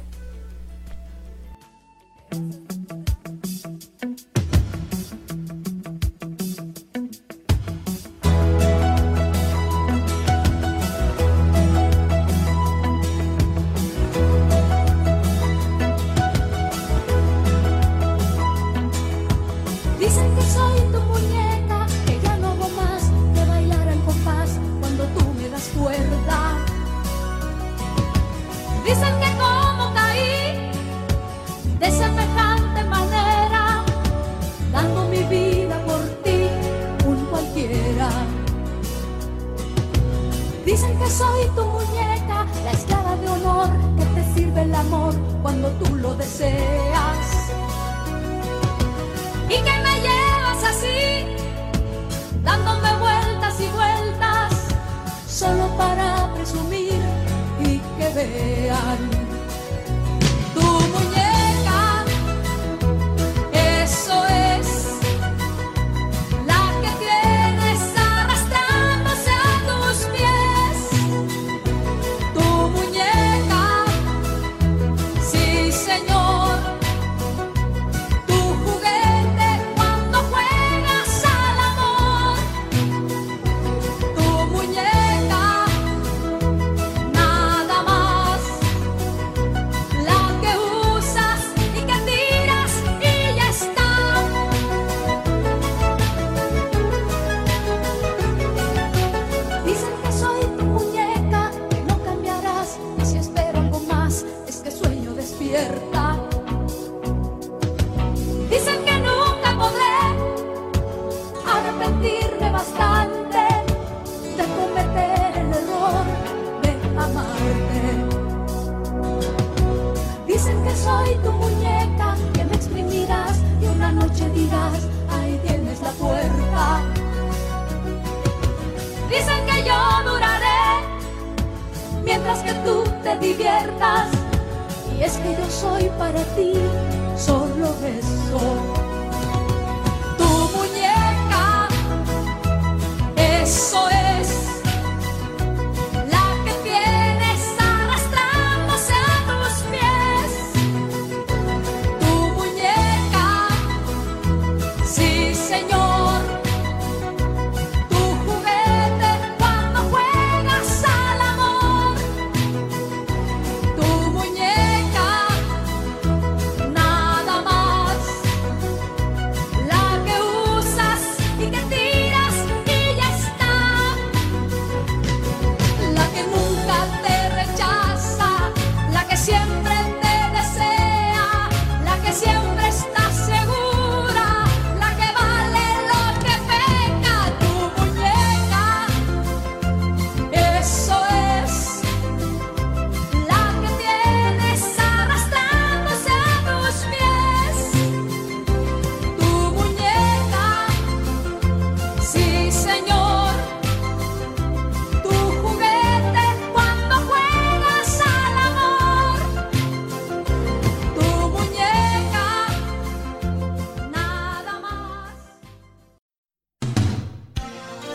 [41.13, 46.15] Soy tu muñeca, la esclava de honor que te sirve el amor cuando tú lo
[46.15, 47.27] deseas.
[49.49, 51.27] Y que me llevas así,
[52.43, 54.53] dándome vueltas y vueltas,
[55.29, 57.01] solo para presumir
[57.61, 59.22] y que vean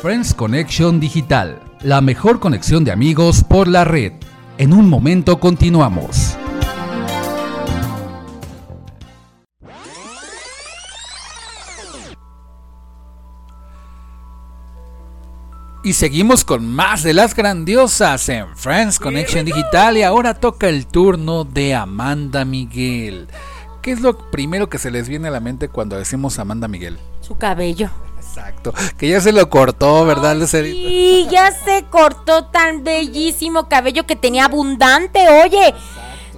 [0.08, 4.14] Friends Connection Digital, la mejor conexión de amigos por la red.
[4.58, 6.38] En un momento continuamos.
[15.84, 20.88] Y seguimos con más de las grandiosas en Friends Connection Digital y ahora toca el
[20.88, 23.28] turno de Amanda Miguel.
[23.82, 26.98] ¿Qué es lo primero que se les viene a la mente cuando decimos Amanda Miguel?
[27.20, 27.90] Su cabello.
[28.38, 30.88] Exacto, que ya se lo cortó, ¿verdad, Lucerito?
[30.88, 35.28] Sí, ya se cortó tan bellísimo cabello que tenía abundante.
[35.44, 35.74] Oye,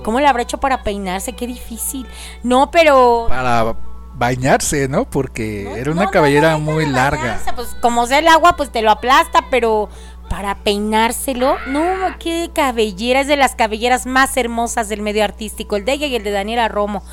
[0.04, 1.34] ¿cómo le habrá hecho para peinarse?
[1.34, 2.08] Qué difícil.
[2.44, 3.26] No, pero.
[3.28, 3.76] Para
[4.14, 5.06] bañarse, ¿no?
[5.10, 7.22] Porque No, era una no, cabellera no, muy larga.
[7.22, 9.90] bañarse, Pues como sea el agua, pues te lo aplasta, pero
[10.30, 11.82] para peinárselo, no,
[12.20, 16.16] qué cabellera, es de las cabelleras más hermosas del medio artístico, el de ella y
[16.16, 17.04] el de Daniela Romo.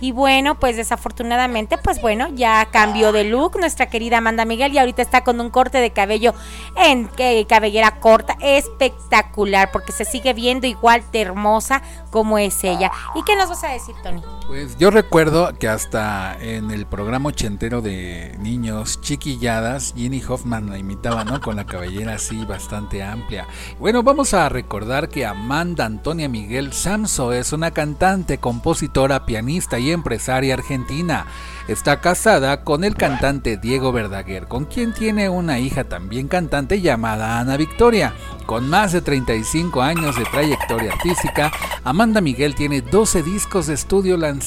[0.00, 4.78] Y bueno, pues desafortunadamente, pues bueno, ya cambió de look nuestra querida Amanda Miguel y
[4.78, 6.34] ahorita está con un corte de cabello
[6.76, 12.90] en eh, cabellera corta, espectacular, porque se sigue viendo igual de hermosa como es ella.
[13.14, 14.22] ¿Y qué nos vas a decir, Tony?
[14.50, 20.76] Pues yo recuerdo que hasta en el programa ochentero de niños chiquilladas, Ginny Hoffman la
[20.76, 21.40] imitaba, ¿no?
[21.40, 23.46] Con la cabellera así bastante amplia.
[23.78, 29.92] Bueno, vamos a recordar que Amanda Antonia Miguel Samso es una cantante, compositora, pianista y
[29.92, 31.26] empresaria argentina.
[31.68, 37.38] Está casada con el cantante Diego Verdaguer, con quien tiene una hija también cantante llamada
[37.38, 38.14] Ana Victoria.
[38.46, 41.52] Con más de 35 años de trayectoria artística,
[41.84, 44.39] Amanda Miguel tiene 12 discos de estudio lanzados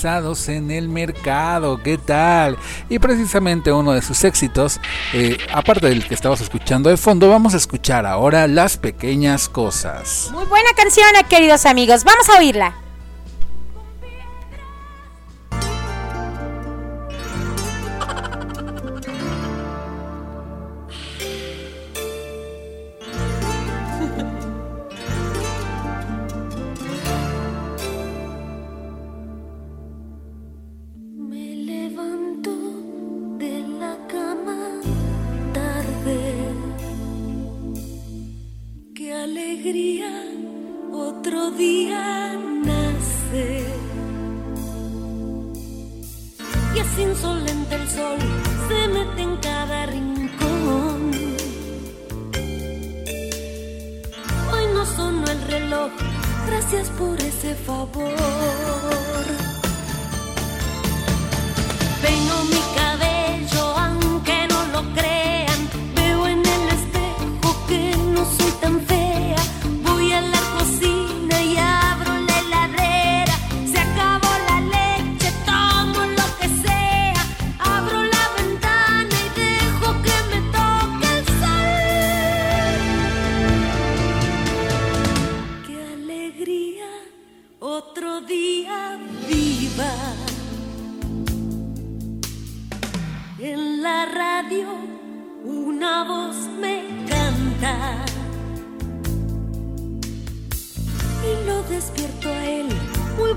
[0.48, 1.82] en el mercado.
[1.82, 2.58] ¿Qué tal?
[2.89, 4.80] Y precisamente uno de sus éxitos,
[5.14, 10.30] eh, aparte del que estamos escuchando de fondo, vamos a escuchar ahora Las Pequeñas Cosas.
[10.34, 12.04] Muy buena canción, queridos amigos.
[12.04, 12.83] Vamos a oírla.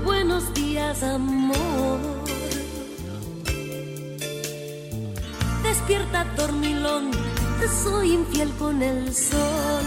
[0.03, 1.99] Buenos días, amor.
[5.63, 7.11] Despierta, dormilón,
[7.59, 9.85] te soy infiel con el sol.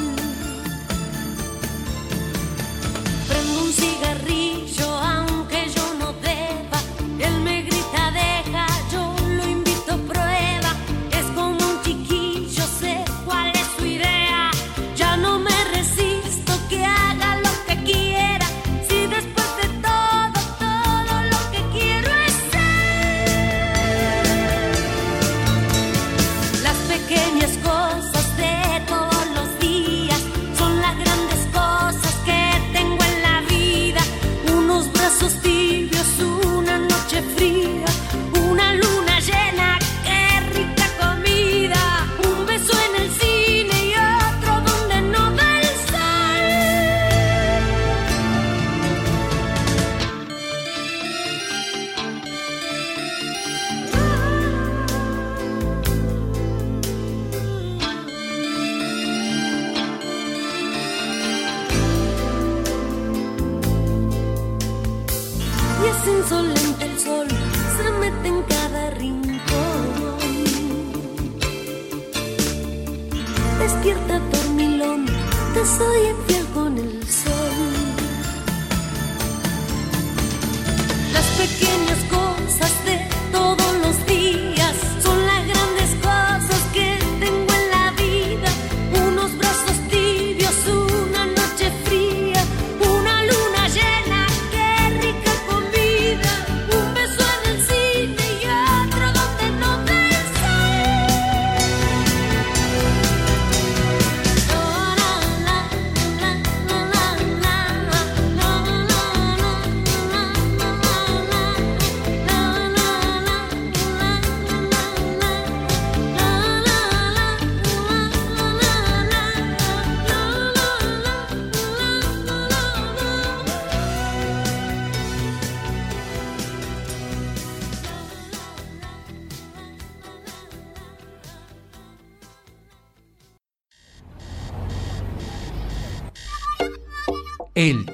[3.29, 4.50] Prendo un cigarrillo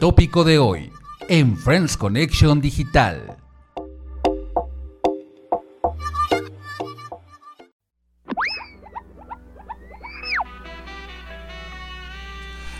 [0.06, 0.92] tópico de hoy
[1.28, 3.38] en Friends Connection Digital.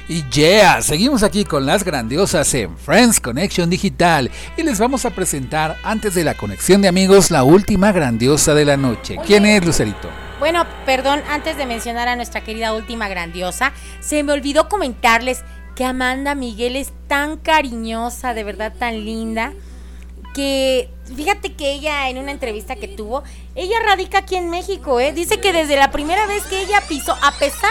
[0.09, 5.11] Y yeah, seguimos aquí con las grandiosas en Friends Connection Digital y les vamos a
[5.11, 9.17] presentar antes de la conexión de amigos la última grandiosa de la noche.
[9.27, 10.09] ¿Quién es Lucerito?
[10.39, 15.43] Bueno, perdón, antes de mencionar a nuestra querida última grandiosa, se me olvidó comentarles
[15.77, 19.53] que Amanda Miguel es tan cariñosa, de verdad tan linda,
[20.35, 23.23] que fíjate que ella en una entrevista que tuvo,
[23.55, 25.13] ella radica aquí en México, ¿eh?
[25.13, 27.71] Dice que desde la primera vez que ella pisó, a pesar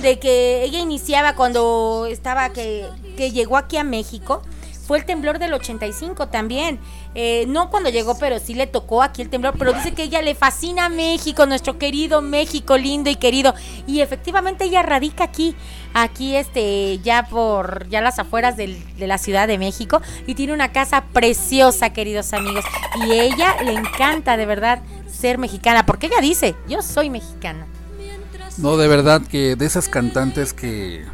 [0.00, 2.86] de que ella iniciaba cuando estaba, que,
[3.16, 4.42] que llegó aquí a México,
[4.90, 6.80] fue el temblor del 85 también.
[7.14, 9.54] Eh, no cuando llegó, pero sí le tocó aquí el temblor.
[9.56, 13.54] Pero dice que ella le fascina México, nuestro querido México lindo y querido.
[13.86, 15.54] Y efectivamente ella radica aquí,
[15.94, 20.02] aquí este, ya por, ya las afueras de la Ciudad de México.
[20.26, 22.64] Y tiene una casa preciosa, queridos amigos.
[23.06, 27.64] Y ella le encanta de verdad ser mexicana, porque ella dice, yo soy mexicana.
[28.58, 31.04] No, de verdad que de esas cantantes que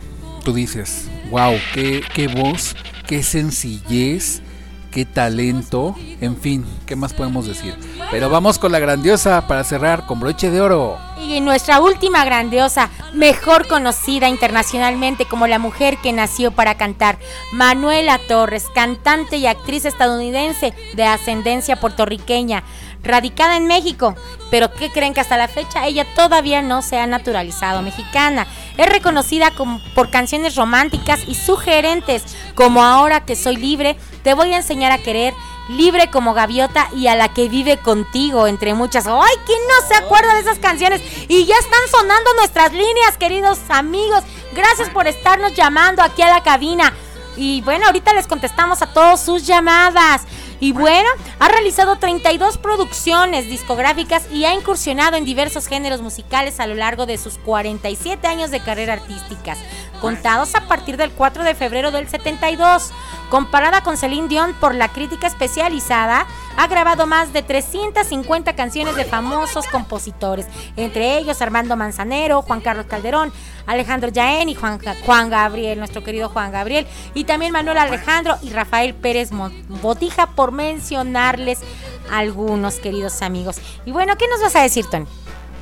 [0.45, 4.43] tú dices, wow, qué, voz, qué sencillez,
[4.91, 7.75] qué talento, en fin, ¿qué más podemos decir?
[8.11, 10.99] Pero vamos con la grandiosa para cerrar con broche de oro.
[11.19, 17.19] Y nuestra última grandiosa, mejor conocida internacionalmente como la mujer que nació para cantar,
[17.53, 22.63] Manuela Torres, cantante y actriz estadounidense de ascendencia puertorriqueña,
[23.07, 24.15] radicada en México.
[24.51, 28.47] Pero ¿qué creen que hasta la fecha ella todavía no se ha naturalizado mexicana?
[28.77, 32.23] Es reconocida como- por canciones románticas y sugerentes
[32.55, 35.35] como Ahora que soy libre, te voy a enseñar a querer,
[35.69, 39.07] libre como gaviota y a la que vive contigo, entre muchas.
[39.07, 41.03] ¡Ay, quién no se acuerda de esas canciones!
[41.29, 44.23] Y ya están sonando nuestras líneas, queridos amigos.
[44.55, 46.93] Gracias por estarnos llamando aquí a la cabina.
[47.37, 50.23] Y bueno, ahorita les contestamos a todas sus llamadas.
[50.61, 56.67] Y bueno, ha realizado 32 producciones discográficas y ha incursionado en diversos géneros musicales a
[56.67, 59.59] lo largo de sus 47 años de carrera artísticas,
[59.97, 62.93] contados a partir del 4 de febrero del 72.
[63.31, 66.27] Comparada con Celine Dion por la crítica especializada,
[66.57, 72.87] ha grabado más de 350 canciones de famosos compositores, entre ellos Armando Manzanero, Juan Carlos
[72.87, 73.33] Calderón,
[73.67, 78.51] Alejandro Jaén y Juan, Juan Gabriel, nuestro querido Juan Gabriel, y también Manuel Alejandro y
[78.51, 79.31] Rafael Pérez
[79.83, 81.59] Botija, por mencionarles
[82.13, 83.57] algunos queridos amigos.
[83.85, 85.07] Y bueno, ¿qué nos vas a decir, Tony?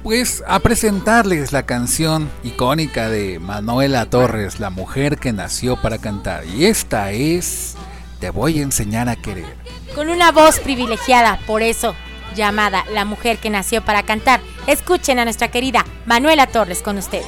[0.05, 6.45] Pues a presentarles la canción icónica de Manuela Torres, la mujer que nació para cantar.
[6.45, 7.75] Y esta es
[8.21, 9.57] Te voy a enseñar a querer.
[9.95, 11.95] Con una voz privilegiada, por eso
[12.37, 14.43] llamada La mujer que nació para cantar.
[14.67, 17.25] Escuchen a nuestra querida Manuela Torres con ustedes.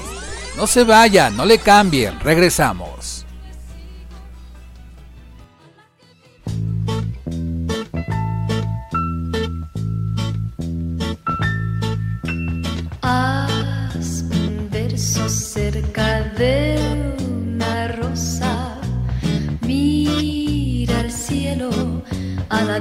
[0.59, 3.16] No se vayan, no le cambien, regresamos.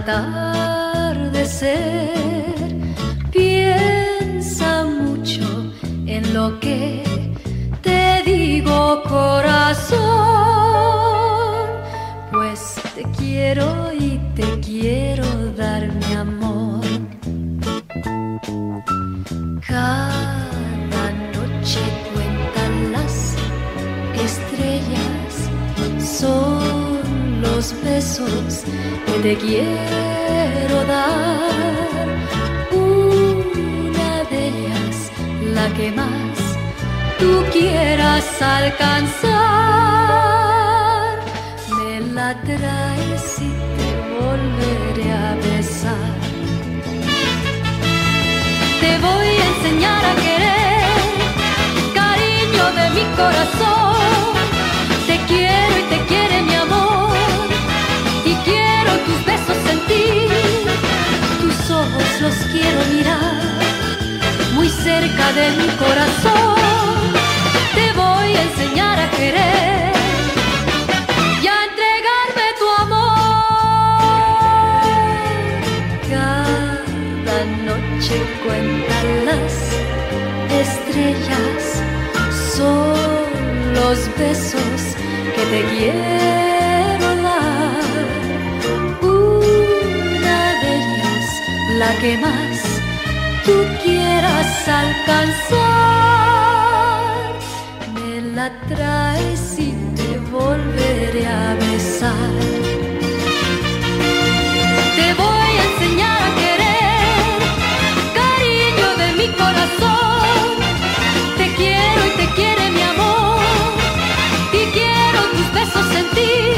[0.05, 1.73] Atardecer.
[3.31, 5.73] Piensa mucho
[6.05, 7.03] en lo que
[7.81, 9.99] te digo, corazón.
[12.31, 15.25] Pues te quiero y te quiero
[15.57, 16.85] dar mi amor.
[19.67, 21.81] Cada noche
[22.13, 23.35] cuentan las
[24.23, 25.49] estrellas,
[25.99, 28.65] son los besos
[29.21, 32.07] te quiero dar.
[32.71, 35.11] Una de ellas,
[35.53, 36.37] la que más
[37.19, 39.33] tú quieras alcanzar,
[41.77, 43.89] me la traes y te
[44.19, 46.15] volveré a besar.
[48.81, 51.03] Te voy a enseñar a querer,
[51.93, 53.64] cariño de mi corazón.
[62.25, 63.41] Los quiero mirar,
[64.55, 66.55] muy cerca de mi corazón.
[67.75, 69.93] Te voy a enseñar a querer
[71.43, 73.27] y a entregarme tu amor.
[76.13, 77.37] Cada
[77.69, 79.53] noche cuentan las
[80.63, 81.61] estrellas,
[82.57, 84.79] son los besos
[85.35, 86.54] que te quiero
[91.79, 92.57] la que más
[93.43, 93.53] tú
[93.83, 95.59] quieras alcanzar,
[97.93, 102.31] me la traes y te volveré a besar.
[104.97, 107.37] Te voy a enseñar a querer,
[108.19, 110.45] cariño de mi corazón.
[111.37, 113.39] Te quiero y te quiere mi amor.
[114.53, 116.55] Y quiero tus besos sentir,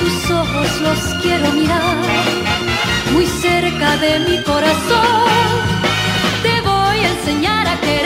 [0.00, 2.27] tus ojos los quiero mirar.
[3.40, 5.50] Cerca de mi corazón,
[6.42, 7.97] te voy a enseñar a querer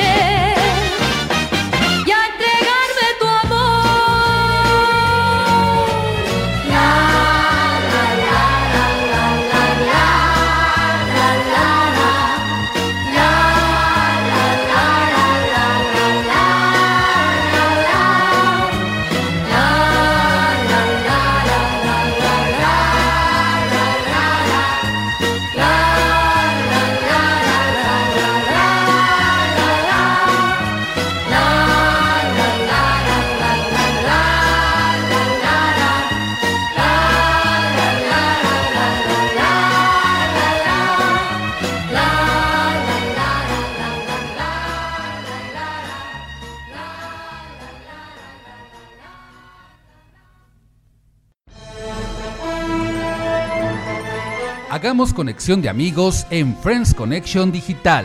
[54.82, 58.04] Hagamos conexión de amigos en Friends Connection Digital.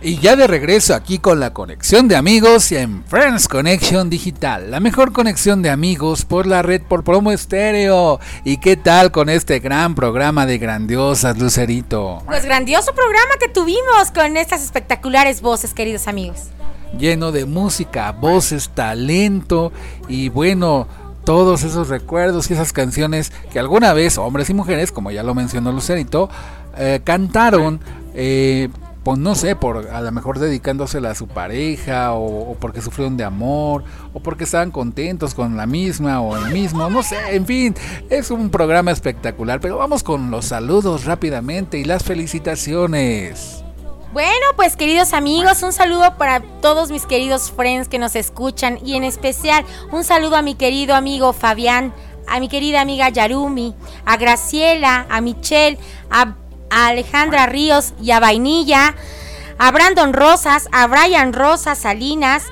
[0.00, 4.70] Y ya de regreso aquí con la conexión de amigos y en Friends Connection Digital,
[4.70, 8.20] la mejor conexión de amigos por la red por promo estéreo.
[8.44, 12.22] ¿Y qué tal con este gran programa de grandiosas, Lucerito?
[12.26, 16.50] Pues grandioso programa que tuvimos con estas espectaculares voces, queridos amigos.
[16.98, 19.72] Lleno de música, voces, talento
[20.08, 20.86] y bueno,
[21.24, 25.34] todos esos recuerdos y esas canciones que alguna vez hombres y mujeres, como ya lo
[25.34, 26.28] mencionó Lucerito,
[26.76, 27.80] eh, cantaron.
[28.14, 28.68] eh,
[29.04, 33.18] pues no sé, por a lo mejor dedicándosela a su pareja o, o porque sufrieron
[33.18, 33.84] de amor
[34.14, 37.74] o porque estaban contentos con la misma o el mismo, no sé, en fin,
[38.08, 43.63] es un programa espectacular, pero vamos con los saludos rápidamente y las felicitaciones.
[44.14, 48.94] Bueno, pues queridos amigos, un saludo para todos mis queridos friends que nos escuchan y
[48.94, 51.92] en especial un saludo a mi querido amigo Fabián,
[52.28, 53.74] a mi querida amiga Yarumi,
[54.06, 56.36] a Graciela, a Michelle, a,
[56.70, 58.94] a Alejandra Ríos y a Vainilla,
[59.58, 62.44] a Brandon Rosas, a Brian Rosas Salinas,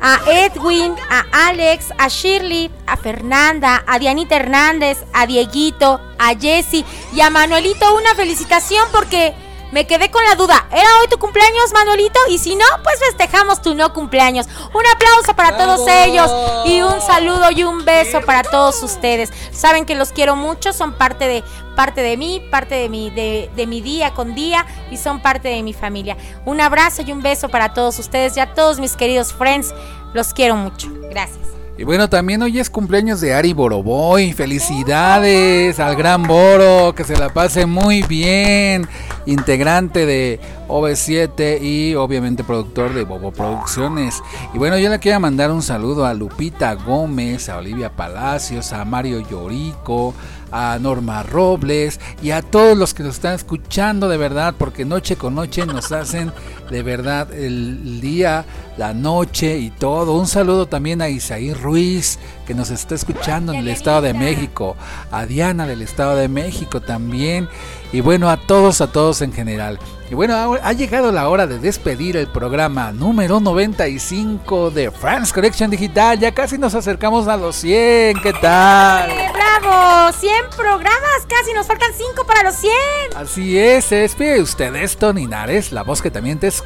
[0.00, 6.84] a Edwin, a Alex, a Shirley, a Fernanda, a Dianita Hernández, a Dieguito, a Jesse
[7.14, 7.94] y a Manuelito.
[7.94, 9.32] Una felicitación porque
[9.72, 10.66] me quedé con la duda.
[10.70, 12.20] ¿Era hoy tu cumpleaños, Manuelito?
[12.28, 14.46] Y si no, pues festejamos tu no cumpleaños.
[14.46, 16.30] Un aplauso para todos ellos
[16.66, 19.32] y un saludo y un beso para todos ustedes.
[19.50, 21.42] Saben que los quiero mucho, son parte de
[21.74, 25.48] parte de mí, parte de mi de, de mi día con día y son parte
[25.48, 26.16] de mi familia.
[26.44, 29.74] Un abrazo y un beso para todos ustedes y a todos mis queridos friends.
[30.12, 30.88] Los quiero mucho.
[31.10, 31.61] Gracias.
[31.78, 34.34] Y bueno, también hoy es cumpleaños de Ari Boroboy.
[34.34, 38.86] Felicidades al gran Boro, que se la pase muy bien.
[39.24, 44.22] Integrante de OV7 y obviamente productor de Bobo Producciones.
[44.52, 48.84] Y bueno, yo le quiero mandar un saludo a Lupita Gómez, a Olivia Palacios, a
[48.84, 50.14] Mario Llorico,
[50.50, 55.16] a Norma Robles y a todos los que nos están escuchando de verdad, porque noche
[55.16, 56.32] con noche nos hacen
[56.72, 58.44] de verdad el día,
[58.78, 60.14] la noche y todo.
[60.14, 64.74] Un saludo también a Isaí Ruiz, que nos está escuchando en el Estado de México,
[65.10, 67.48] a Diana del Estado de México también,
[67.92, 69.78] y bueno, a todos, a todos en general.
[70.10, 75.70] Y bueno, ha llegado la hora de despedir el programa número 95 de France Collection
[75.70, 76.18] Digital.
[76.18, 78.20] Ya casi nos acercamos a los 100.
[78.20, 79.10] ¿Qué tal?
[79.10, 80.12] ¡Eh, ¡Bravo!
[80.12, 82.72] 100 programas, casi nos faltan 5 para los 100.
[83.16, 86.61] Así es, se despide ustedes, Tony Nares, la voz que también te escucha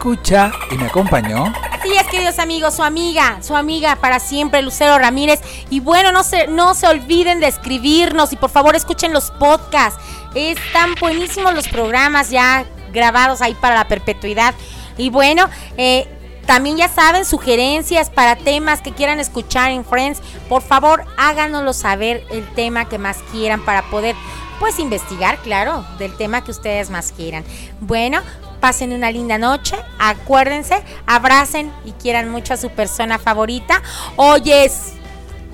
[0.71, 1.53] y me acompañó.
[1.73, 5.41] Así es, queridos amigos, su amiga, su amiga para siempre, Lucero Ramírez.
[5.69, 10.01] Y bueno, no se, no se olviden de escribirnos y por favor escuchen los podcasts.
[10.35, 14.55] Están buenísimos los programas ya grabados ahí para la perpetuidad.
[14.97, 16.07] Y bueno, eh,
[16.47, 20.21] también ya saben, sugerencias para temas que quieran escuchar en Friends.
[20.49, 24.15] Por favor, háganoslo saber el tema que más quieran para poder,
[24.59, 27.45] pues, investigar, claro, del tema que ustedes más quieran.
[27.81, 28.21] Bueno,
[28.61, 29.77] pasen una linda noche.
[29.99, 33.83] Acuérdense, abracen y quieran mucho a su persona favorita.
[34.17, 34.93] Hoy es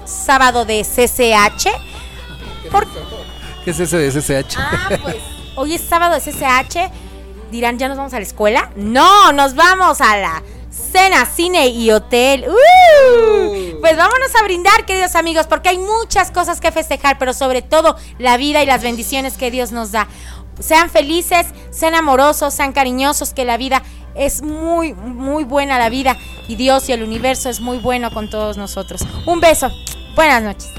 [0.04, 1.68] sábado de CCH.
[2.70, 2.86] Por-
[3.64, 4.56] ¿Qué es ese de SSH?
[4.58, 5.16] Ah, pues
[5.56, 6.90] hoy es sábado de CCH.
[7.50, 8.70] Dirán, ¿ya nos vamos a la escuela?
[8.76, 10.42] No, nos vamos a la
[10.92, 12.46] cena, cine y hotel.
[12.48, 13.80] ¡Uh!
[13.80, 17.96] Pues vámonos a brindar, queridos amigos, porque hay muchas cosas que festejar, pero sobre todo
[18.18, 20.06] la vida y las bendiciones que Dios nos da.
[20.60, 23.82] sean felices, sean amorosos, sean cariñosos, que la vida
[24.14, 26.16] es muy, muy buena la vida
[26.46, 29.00] y Dios y el universo es muy bueno con todos nosotros.
[29.26, 29.70] Un beso,
[30.14, 30.70] buenas noches.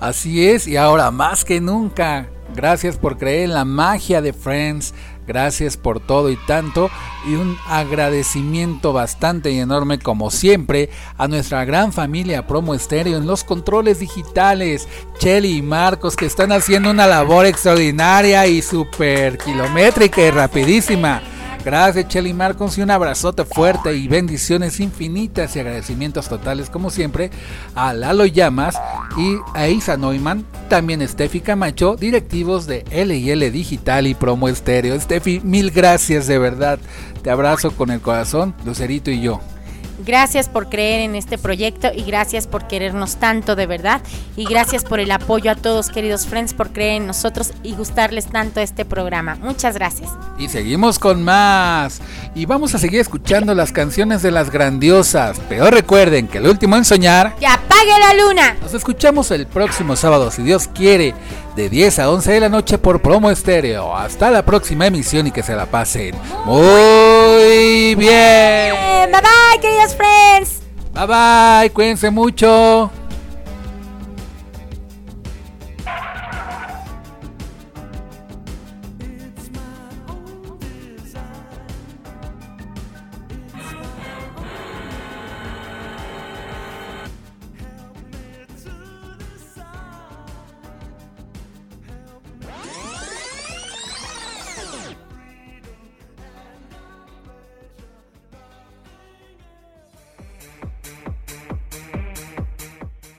[0.00, 4.94] Así es, y ahora más que nunca, gracias por creer en la magia de Friends,
[5.28, 6.90] gracias por todo y tanto,
[7.24, 13.26] y un agradecimiento bastante y enorme como siempre a nuestra gran familia Promo Estéreo en
[13.26, 20.22] los controles digitales, Chelly y Marcos que están haciendo una labor extraordinaria y súper kilométrica
[20.22, 21.22] y rapidísima.
[21.68, 27.30] Gracias Chelly Marcos y un abrazote fuerte y bendiciones infinitas y agradecimientos totales como siempre
[27.74, 28.80] a Lalo Llamas
[29.18, 34.98] y a Isa Neumann, también Steffi Camacho, directivos de L&L Digital y Promo Estéreo.
[34.98, 36.78] Steffi, mil gracias de verdad.
[37.22, 39.38] Te abrazo con el corazón, Lucerito y yo.
[40.04, 44.00] Gracias por creer en este proyecto y gracias por querernos tanto de verdad.
[44.36, 48.26] Y gracias por el apoyo a todos, queridos friends, por creer en nosotros y gustarles
[48.26, 49.36] tanto este programa.
[49.40, 50.10] Muchas gracias.
[50.38, 52.00] Y seguimos con más.
[52.34, 55.40] Y vamos a seguir escuchando las canciones de las grandiosas.
[55.48, 57.34] Pero recuerden que el último en soñar.
[57.36, 58.56] ¡Que apague la luna!
[58.60, 61.14] Nos escuchamos el próximo sábado, si Dios quiere,
[61.56, 63.96] de 10 a 11 de la noche por Promo Estéreo.
[63.96, 67.07] Hasta la próxima emisión y que se la pasen muy
[67.96, 68.74] bien.
[68.74, 70.62] Eh, bye bye, queridos friends.
[70.94, 72.90] Bye bye, cuídense mucho.